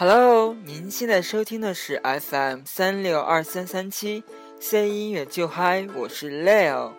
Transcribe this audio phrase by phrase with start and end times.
[0.00, 4.22] Hello，您现在收听的是 FM 三六二三三七
[4.60, 6.92] C 音乐就嗨，我是 Leo。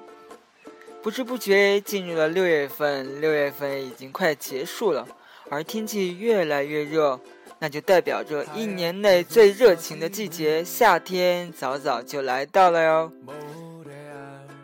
[1.02, 5.08] 不知不觉进入了六月份，六月份已经快结束了，
[5.50, 7.18] 而天气越来越热，
[7.60, 13.14] 那就代表着一年内最热情的季节——夏天早早就来到了哟。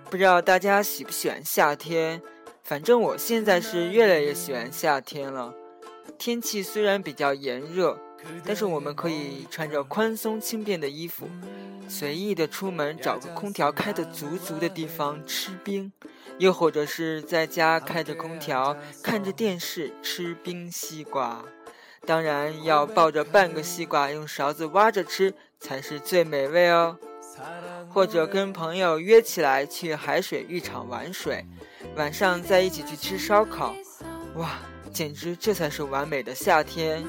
[0.09, 2.21] 不知道大家喜不喜欢夏天？
[2.63, 5.53] 反正我现在是越来越喜欢夏天了。
[6.17, 7.97] 天气虽然比较炎热。
[8.45, 11.27] 但是我们可以穿着宽松轻便的衣服，
[11.87, 15.91] 随意的出门，找个空调开得足足的地方吃冰，
[16.37, 21.43] 又或者是在家开着空调，看着电视吃冰西瓜。
[22.05, 26.97] 当然要抱着半个西瓜，用勺子挖着吃才是最美味哦。
[27.89, 31.45] 或者跟朋友约起来去海水浴场玩水，
[31.95, 33.75] 晚上再一起去吃烧烤，
[34.35, 34.59] 哇，
[34.93, 37.03] 简直这才是完美的夏天。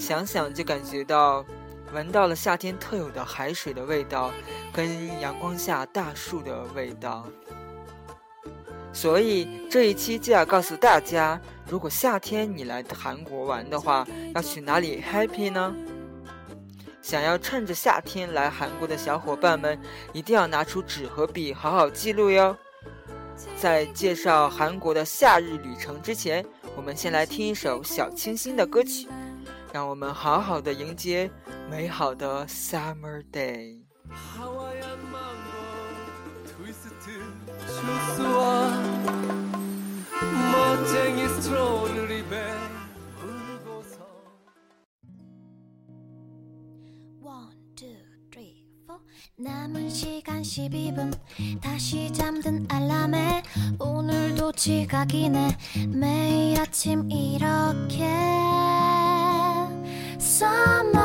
[0.00, 1.44] 想想就感觉到，
[1.92, 4.32] 闻到了夏天特有的海水的味道，
[4.72, 7.26] 跟阳光下大树的味道。
[8.92, 15.72] 所以这一期就要告诉大家，如果夏天你来韩国玩的话，要去哪里 happy 呢？
[17.02, 19.78] 想要趁着夏天来韩国的小伙伴们，
[20.12, 22.56] 一定要拿出纸和笔，好好记录哟。
[23.56, 29.06] 在介绍韩国的夏日旅程之前，我们先来听一首小清新的歌曲。
[29.72, 31.30] 让我们好好的迎接
[31.70, 33.80] 美好的 summer day。
[60.40, 60.99] Summer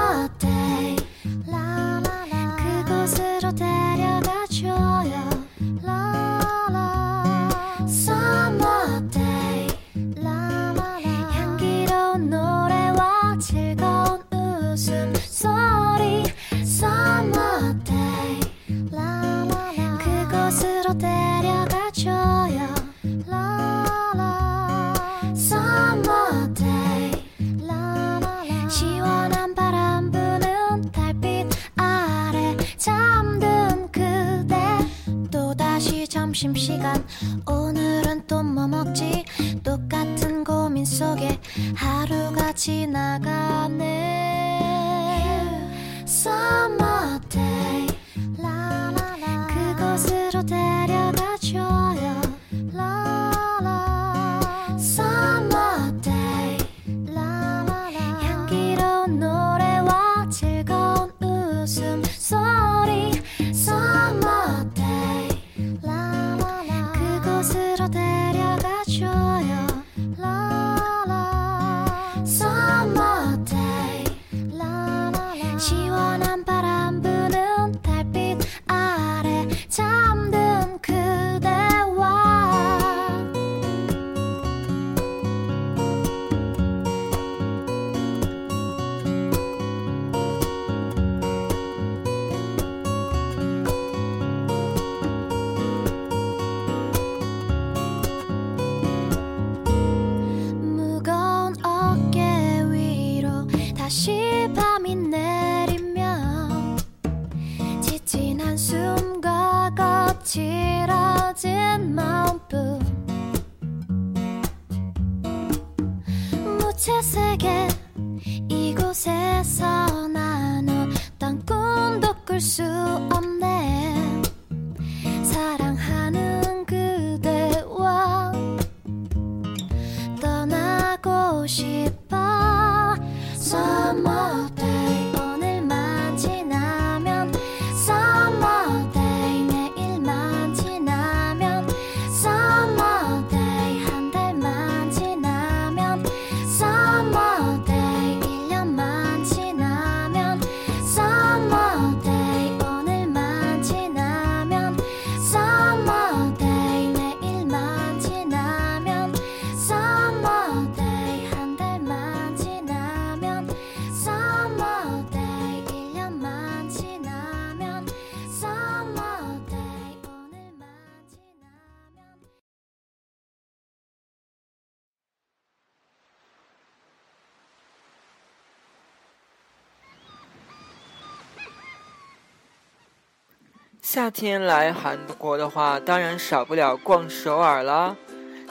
[183.95, 187.95] 夏天来韩国的话，当然少不了逛首尔啦。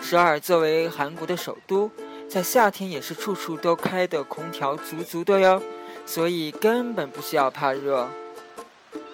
[0.01, 1.91] 首尔作为韩国的首都，
[2.27, 5.63] 在夏天也是处处都开的空调足足的哟，
[6.07, 8.09] 所以根本不需要怕热。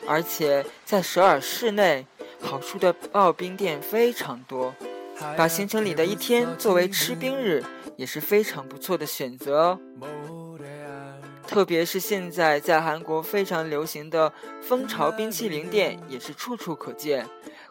[0.06, 2.06] 而且在首尔市内，
[2.41, 4.73] 好吃的刨冰店非常多，
[5.37, 7.61] 把行程里的一天作为吃冰日，
[7.97, 9.81] 也是非常不错的选择哦。
[11.50, 14.32] 特别是现在在韩国非常流行的
[14.62, 17.26] 蜂巢冰淇淋店，也是处处可见。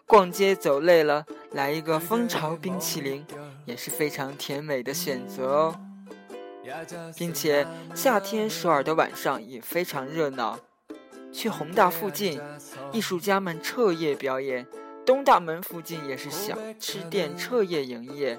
[0.05, 3.25] 逛街走累了，来一个蜂巢冰淇淋，
[3.63, 5.79] 也是非常甜美的选择哦。
[7.15, 7.65] 并且
[7.95, 10.59] 夏天首尔的晚上也非常热闹，
[11.31, 12.37] 去宏大附近，
[12.91, 14.65] 艺术家们彻夜表演；
[15.05, 18.37] 东大门附近也是小吃店彻夜营业，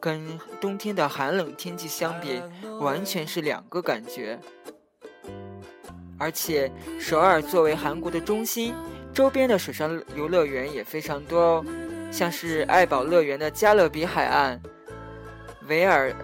[0.00, 2.40] 跟冬天的寒冷天气相比，
[2.80, 4.38] 完全是两个感觉。
[6.18, 8.74] 而且，首尔作为韩国的中心，
[9.12, 11.64] 周边的水上游乐园也非常多哦，
[12.10, 14.60] 像是爱宝乐园的加勒比海岸、
[15.68, 16.14] 维尔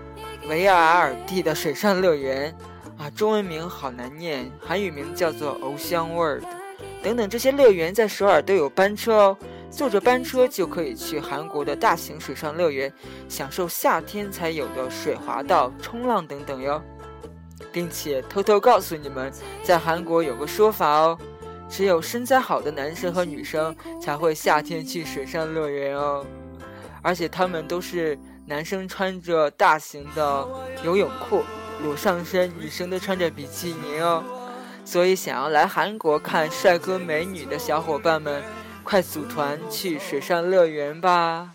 [0.48, 2.54] 维尔尔蒂的水上乐园
[2.96, 6.44] 啊，中文名好难念，韩语名叫做 Ocean World
[7.02, 9.38] 等等，这些乐园在首尔都有班车哦，
[9.72, 12.92] 坐着班车就可以去韩国的大型水上乐园，
[13.26, 16.80] 享受夏天才有的水滑道、冲浪等等哟。
[17.72, 19.32] 并且偷偷告诉你们，
[19.62, 21.18] 在韩国有个说法哦，
[21.70, 26.26] 只有身材好的男生和女生才会夏天去水上乐园哦，
[27.00, 30.46] 而且他们都是男生穿着大型的
[30.84, 31.42] 游泳裤
[31.82, 34.22] 裸上身，女生都穿着比基尼哦。
[34.84, 38.42] 所以想要来韩国看帅哥美女的小伙伴们，
[38.82, 41.54] 快组团去水上乐园吧！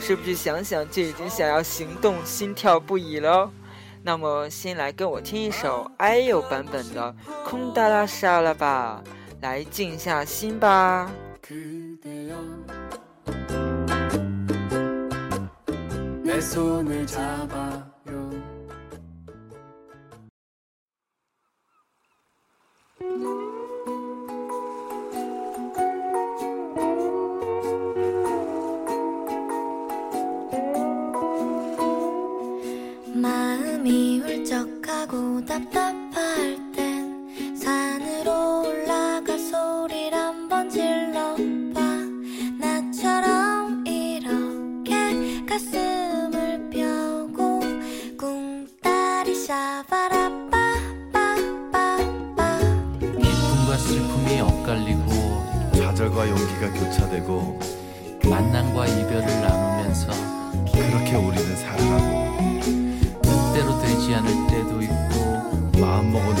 [0.00, 3.50] 是不是想想就已经想要行动，心跳不已了？
[4.02, 7.14] 那么先来跟我听一首 IU 版本的
[7.48, 9.00] 《空哒啦沙了吧》，
[9.40, 11.10] 来静下心吧。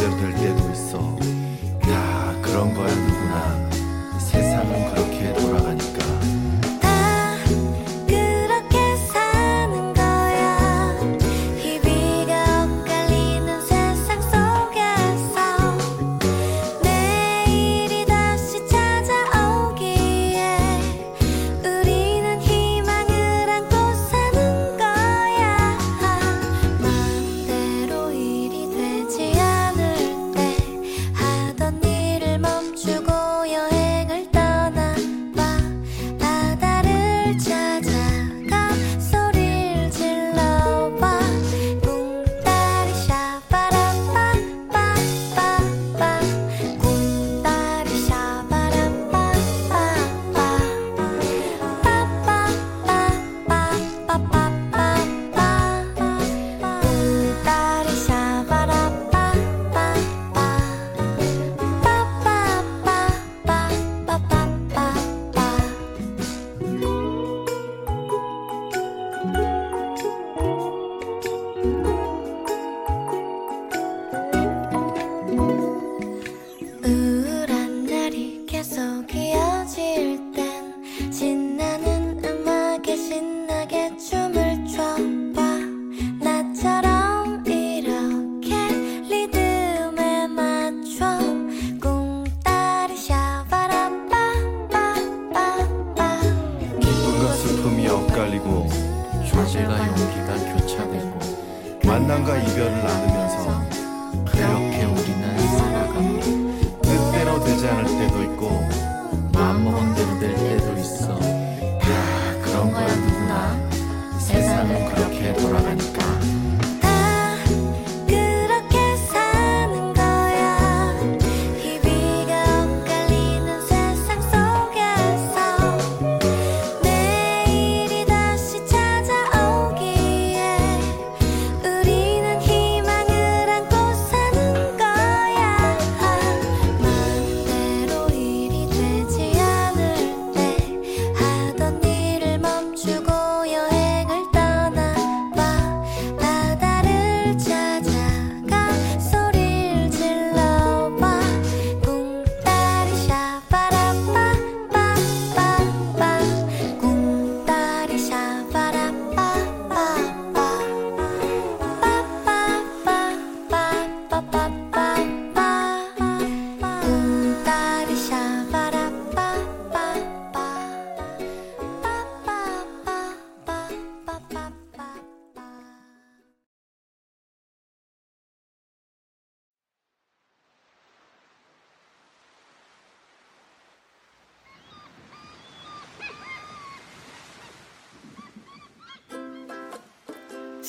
[0.02, 0.98] 마음대로 될 때도 있어.
[1.90, 3.70] 야, 그런 거야 누구나.
[4.18, 5.71] 세상은 그렇게 돌아가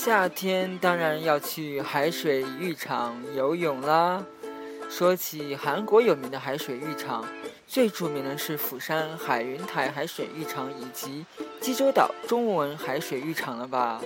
[0.06, 4.22] 夏天当然要去海水浴场游泳啦。
[4.90, 7.26] 说起韩国有名的海水浴场，
[7.66, 11.26] 最著名的是釜山海云台海水浴场以及
[11.62, 14.02] 济州岛中文海水浴场了吧？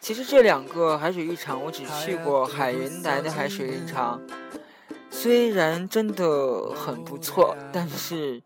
[0.00, 4.18] 其实这两个海水浴场我只去过海云台的海水浴场，
[5.10, 8.40] 虽然真的很不错，但是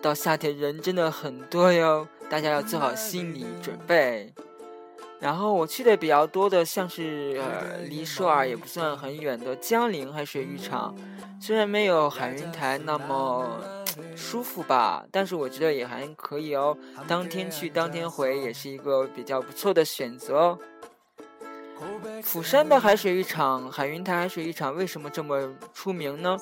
[0.00, 4.32] 到夏天人真的很多哟，大家要做好心理准备。
[5.22, 10.92] 然后我去的比较多的，像是呃离首尔也不算很远的江陵海水浴场，
[11.40, 13.60] 虽然没有海云台那么
[14.16, 16.76] 舒服吧，但是我觉得也还可以哦。
[17.06, 20.58] 当天去当天回也是一个比较不错的选择哦。
[22.22, 26.36] 釜山的海水浴场海云台海水浴场为什么这么出名呢？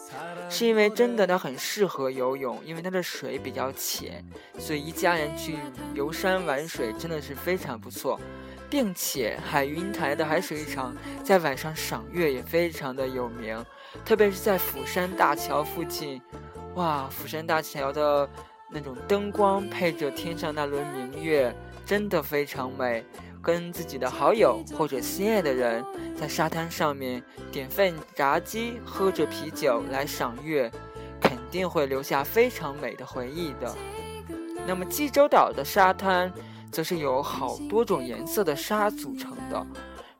[0.48, 4.24] 是因为真的它很适合游泳，因为它的水比较浅，
[4.58, 5.56] 所以一家人去
[5.94, 8.18] 游山玩水真的是非常不错。
[8.70, 13.62] 并且海云台的海水浴场在晚上赏月也非常的有名，
[14.04, 16.22] 特别是在釜山大桥附近，
[16.76, 18.30] 哇，釜山大桥的
[18.70, 21.52] 那种灯光配着天上那轮明月，
[21.84, 23.04] 真的非常美。
[23.42, 25.82] 跟自己的好友或者心爱的人
[26.14, 30.70] 在沙滩上面点份炸鸡，喝着啤酒来赏月，
[31.20, 33.74] 肯定会留下非常美的回忆的。
[34.66, 36.32] 那么济州岛的沙滩。
[36.70, 39.66] 则是由好多种颜色的沙组成的，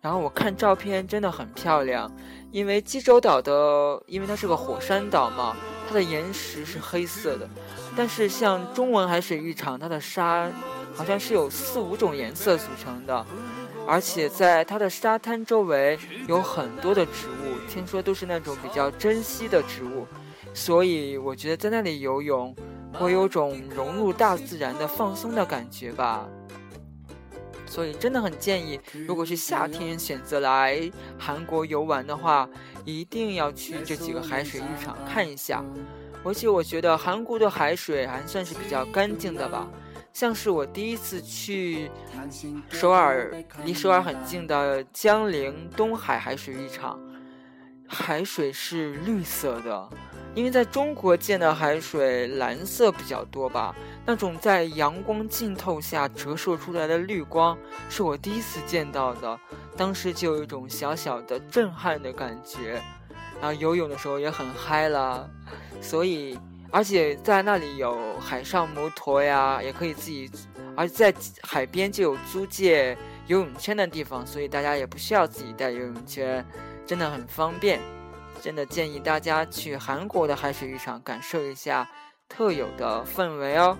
[0.00, 2.11] 然后我看照片真的很漂亮，
[2.50, 5.57] 因为济州岛的，因为它是个火山岛嘛，
[5.88, 7.49] 它的岩石是黑色的，
[7.97, 10.50] 但是像中文海水浴场，它的沙
[10.95, 13.25] 好像是有四五种颜色组成的，
[13.87, 20.07] 而且在它的沙滩周围有很多的植物，听说都是那种比较珍稀的植物，
[20.52, 22.54] 所以我觉得在那里游泳，
[22.99, 26.26] 我有种融入大自然的放松的感觉吧。
[27.66, 32.49] 所以真的很建议，如果是夏天选择来韩国游玩的话，
[32.85, 35.64] 一定要去这几个海水浴场看一下。
[36.25, 39.68] 而且我觉得韩国的海水还算是比较干净的吧。
[40.12, 41.88] 像是我第一次去
[42.68, 43.32] 首尔，
[43.64, 47.00] 离首尔很近的江陵东海海水浴场，
[47.90, 49.88] 海水是绿色的。
[50.32, 53.75] 因为在中国见的海水蓝色比较多吧，
[54.06, 59.37] 那种在阳光浸透下折射出来的绿光是我第一次见到的，
[59.76, 62.80] 当时就有一种小小的震撼的感觉，
[63.40, 65.28] 然后游泳的时候也很嗨了，
[65.80, 66.38] 所以
[66.70, 70.30] 而且在那里有海上摩托呀，也可以自己，
[70.76, 76.47] 而且在海边就有租借游泳圈的地方，所以大家也不需要自己带游泳圈，
[76.90, 77.80] 真的很方便。
[78.42, 81.88] 真的建议大家去韩国的海水浴场感受一下
[82.28, 83.78] 特有的氛围哦。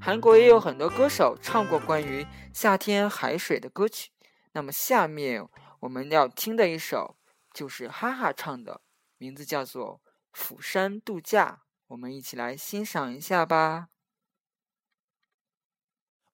[0.00, 4.08] 韩国也有很多歌手唱过关于夏天海水的歌曲。
[4.52, 5.46] 那么下面
[5.80, 7.18] 我们要听的一首
[7.52, 8.80] 就是哈哈唱的，
[9.18, 10.00] 名字叫做
[10.32, 13.88] 《釜山度假》，我们一起来欣赏一下吧。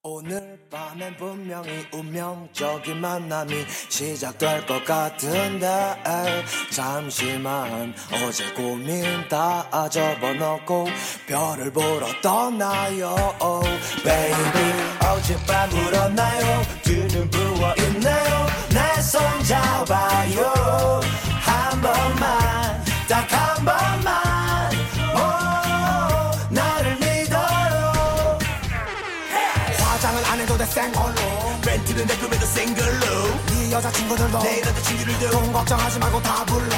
[0.03, 5.69] 오늘 밤엔 분명히 운명적인 만남이 시작될 것 같은데
[6.71, 7.95] 잠시만.
[8.11, 10.87] 어제 고민 다 접어놓고
[11.27, 13.15] 별을 보러 떠나요.
[14.03, 14.73] Baby
[15.05, 16.63] 어젯밤 울었나요?
[16.83, 18.47] 두눈 부어있나요.
[18.73, 21.01] 내 손 잡아요.
[21.41, 24.20] 한 번만 딱 한 번만
[30.81, 31.21] 생얼로.
[31.67, 33.07] 렌트는 내 꿈에도 싱글로
[33.47, 36.75] 네 여자친구들도 내 남자친구들도 돈 걱정하지 말고 다 불러.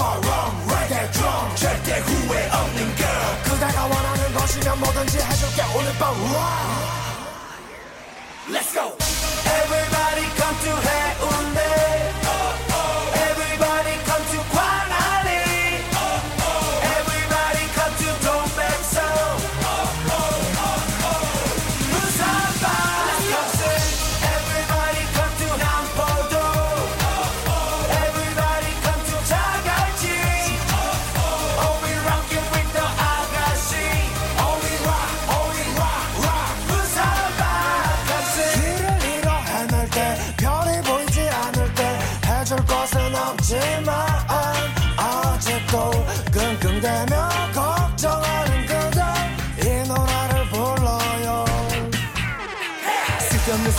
[0.00, 3.42] Fall wrong, right that wrong 절대 후회 없는 girl.
[3.44, 5.62] 그대가 원하는 것이면 뭐든지 해줄게.
[5.74, 6.14] 오늘 밤
[8.50, 8.96] Let's go.
[9.46, 11.69] Everybody come to 해운대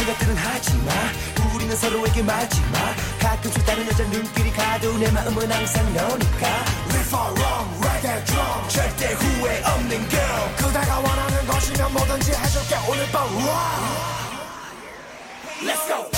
[0.02, 0.92] 생각들은 하지마.
[1.56, 2.96] 우리는 서로에게 말지마.
[3.20, 6.48] 가끔씩 다른 여자 눈길이 가도 내 마음은 항상 너니까.
[6.90, 8.70] We fall wrong, right that wrong.
[8.70, 10.56] 절대 후회 없는 girl.
[10.58, 12.76] 그대가 원하는 것이면 뭐든지 해줄게.
[12.90, 13.28] 오늘 밤
[15.64, 16.11] Let's go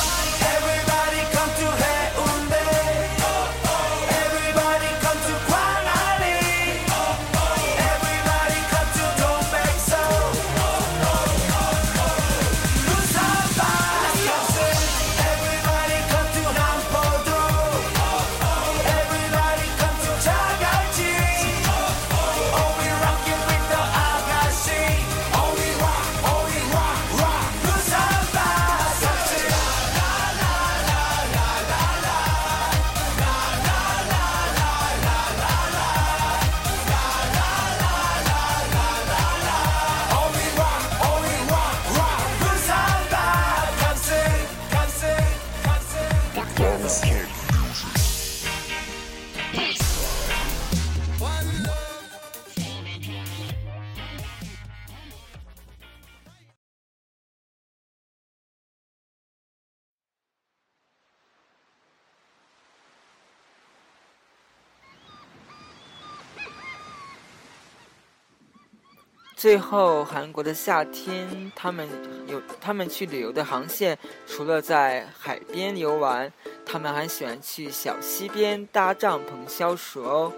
[69.43, 71.85] 最后，韩国的夏天，他们
[72.27, 76.31] 有他们去旅游的航线，除了在海边游玩，
[76.65, 80.31] 他们还喜欢去小溪边搭帐篷消暑哦。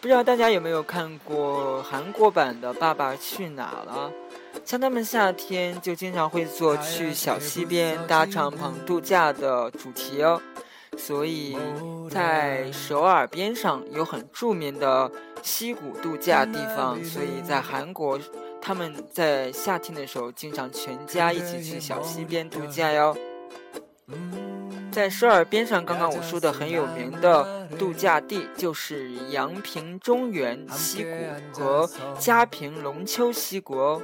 [0.00, 4.12] 不知道大家有没有看过韩国版的《爸爸去哪儿了》？
[4.64, 10.40] 像他们夏天就经常会做去小溪边搭帐篷度假的主题哦。
[11.02, 11.56] 所以
[12.10, 15.10] 在首尔边上有很著名的
[15.42, 18.20] 溪谷度假地方，所以在韩国
[18.60, 23.16] 他们在夏天的时候经常全家一起去小溪边度假哟。
[24.92, 34.02] 在首尔边上，刚刚我说的很有名的度假地就是阳平中原溪谷和嘉平龙丘溪谷哦。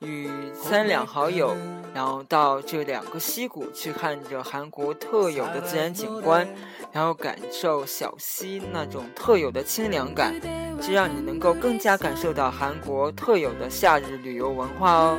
[0.00, 1.54] 与三两好友，
[1.94, 6.48] 然后到这两个溪谷去看着韩国特有的自然景观，
[6.90, 10.34] 然后感受小溪那种特有的清凉感，
[10.80, 15.18] 这让你能够更加感受到韩国特有的夏日旅游文化哦。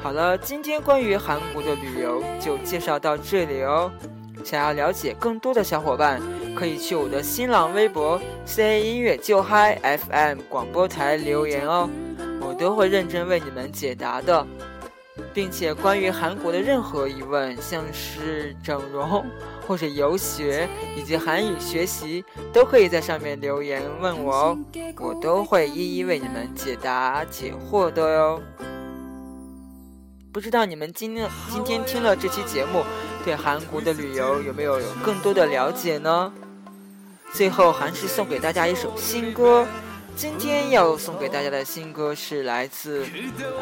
[0.00, 3.90] 好了，今天关于韩国的旅游就介绍到这里哦。
[4.44, 6.22] 想要了解更多的小伙伴，
[6.54, 11.88] 可以去我的新浪微博 “ca 音乐就嗨 FM” 广播台留言哦，
[12.40, 14.46] 我都会认真为你们解答的。
[15.34, 19.24] 并且关于韩国的任何疑问，像是整容
[19.66, 24.58] 或者游学以及韩语学习，都可以在上面留言问我哦，
[24.98, 28.40] 我都会一一为你们解答解惑的哟。
[30.32, 32.84] 不知道你们今天今天听了这期节目，
[33.24, 36.32] 对韩国的旅游有没有有更多的了解呢？
[37.32, 39.66] 最后还是送给大家一首新歌，
[40.16, 43.04] 今天要送给大家的新歌是来自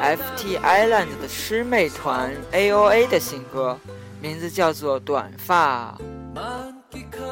[0.00, 3.76] FT Island 的师妹团 AOA 的新歌，
[4.20, 5.98] 名字叫做《短发》。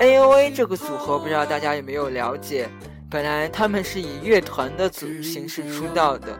[0.00, 2.68] AOA 这个组合不知道大家有没有了解？
[3.08, 6.36] 本来他们是以乐团的组形式出道的，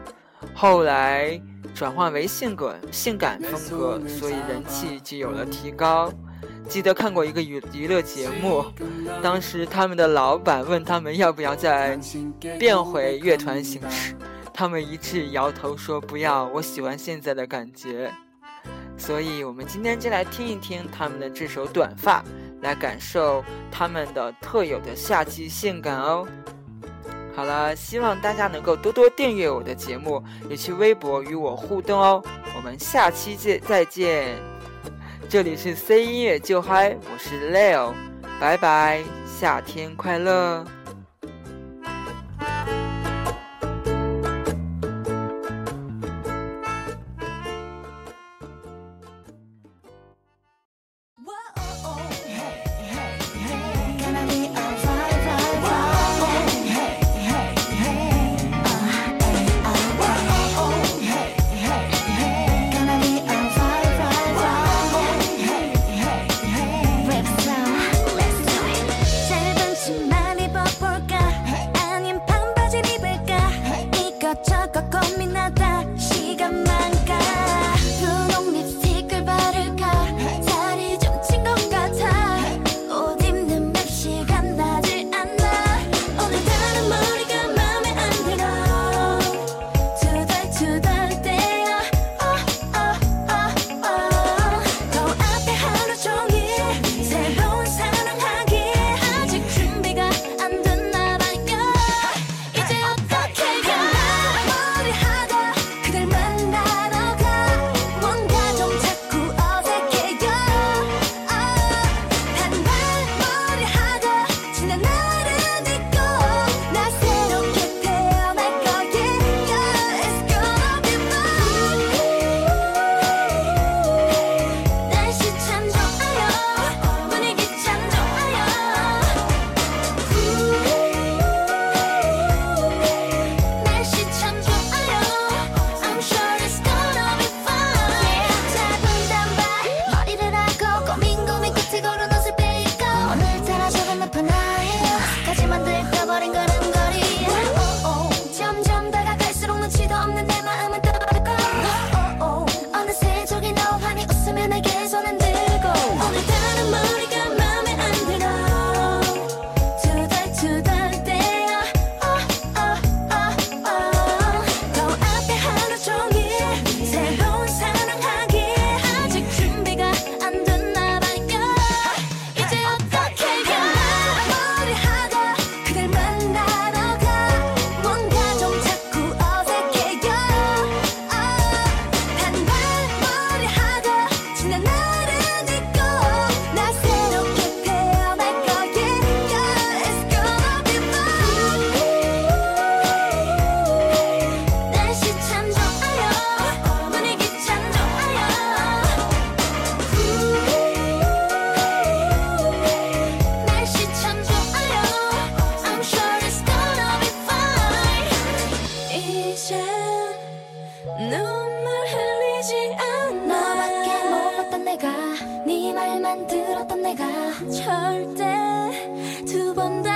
[0.53, 1.41] 后来。
[1.73, 6.09] 转换为性格性感风格，所以人气就有了提高。
[6.69, 8.63] 记得看过一个娱娱乐节目，
[9.21, 11.99] 当时他们的老板问他们要不要再
[12.57, 14.15] 变回乐团形式，
[14.53, 18.09] 他们一致摇头说不要，我喜欢现在的感觉。
[18.95, 22.21] 所以我们今天就来听一听他们的这首《短发》，
[22.61, 26.25] 来感受他们的特有的夏季性感哦。
[27.35, 32.23] 好了，希望大家能够多多订阅我的节目，也去微博与我互动哦。
[32.55, 34.37] 我们下期见，再见。
[35.27, 37.93] 这里是 C 音乐就嗨，我是 Leo，
[38.39, 40.63] 拜拜，夏天快乐。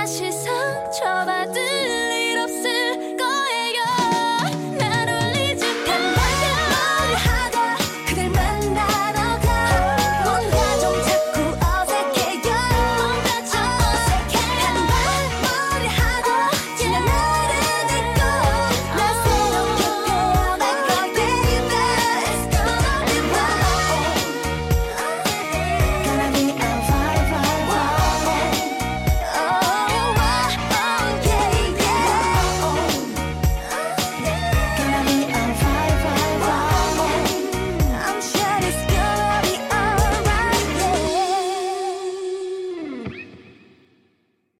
[0.02, 0.59] ah she's